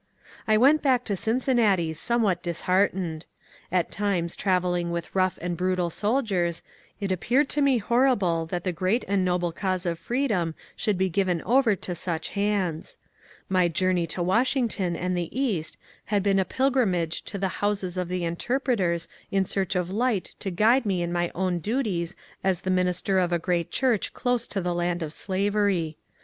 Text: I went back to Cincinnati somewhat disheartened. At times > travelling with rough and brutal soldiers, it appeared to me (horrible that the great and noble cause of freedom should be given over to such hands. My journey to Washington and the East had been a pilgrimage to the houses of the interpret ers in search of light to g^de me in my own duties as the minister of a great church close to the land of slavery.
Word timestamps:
I 0.47 0.57
went 0.57 0.81
back 0.81 1.03
to 1.03 1.15
Cincinnati 1.15 1.93
somewhat 1.93 2.41
disheartened. 2.41 3.27
At 3.71 3.91
times 3.91 4.35
> 4.35 4.35
travelling 4.35 4.89
with 4.89 5.13
rough 5.13 5.37
and 5.43 5.55
brutal 5.55 5.91
soldiers, 5.91 6.63
it 6.99 7.11
appeared 7.11 7.49
to 7.49 7.61
me 7.61 7.77
(horrible 7.77 8.47
that 8.47 8.63
the 8.63 8.71
great 8.71 9.05
and 9.07 9.23
noble 9.23 9.51
cause 9.51 9.85
of 9.85 9.99
freedom 9.99 10.55
should 10.75 10.97
be 10.97 11.07
given 11.07 11.43
over 11.43 11.75
to 11.75 11.93
such 11.93 12.29
hands. 12.29 12.97
My 13.47 13.67
journey 13.67 14.07
to 14.07 14.23
Washington 14.23 14.95
and 14.95 15.15
the 15.15 15.29
East 15.39 15.77
had 16.05 16.23
been 16.23 16.39
a 16.39 16.45
pilgrimage 16.45 17.21
to 17.25 17.37
the 17.37 17.47
houses 17.61 17.95
of 17.95 18.07
the 18.07 18.25
interpret 18.25 18.81
ers 18.81 19.07
in 19.29 19.45
search 19.45 19.75
of 19.75 19.91
light 19.91 20.33
to 20.39 20.49
g^de 20.49 20.83
me 20.83 21.03
in 21.03 21.13
my 21.13 21.31
own 21.35 21.59
duties 21.59 22.15
as 22.43 22.61
the 22.61 22.71
minister 22.71 23.19
of 23.19 23.31
a 23.31 23.37
great 23.37 23.69
church 23.69 24.13
close 24.13 24.47
to 24.47 24.61
the 24.61 24.73
land 24.73 25.03
of 25.03 25.13
slavery. 25.13 25.95